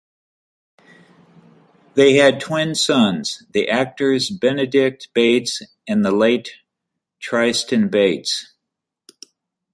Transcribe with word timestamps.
They 1.93 2.13
had 2.15 2.39
twin 2.41 2.73
sons- 2.73 3.43
the 3.53 3.69
actors 3.69 4.31
Benedick 4.31 5.01
Bates 5.13 5.61
and 5.87 6.03
the 6.03 6.09
late 6.09 6.49
Tristan 7.19 7.87
Bates. 7.87 8.51